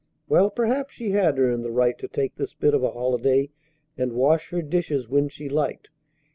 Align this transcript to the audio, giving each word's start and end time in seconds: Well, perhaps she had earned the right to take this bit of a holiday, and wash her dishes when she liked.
Well, 0.27 0.49
perhaps 0.49 0.95
she 0.95 1.11
had 1.11 1.37
earned 1.37 1.63
the 1.63 1.69
right 1.69 1.95
to 1.99 2.07
take 2.07 2.33
this 2.35 2.55
bit 2.55 2.73
of 2.73 2.81
a 2.81 2.89
holiday, 2.89 3.51
and 3.95 4.13
wash 4.13 4.49
her 4.49 4.63
dishes 4.63 5.07
when 5.07 5.29
she 5.29 5.47
liked. 5.47 5.91